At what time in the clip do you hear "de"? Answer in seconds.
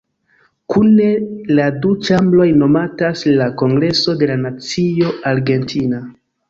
4.25-4.33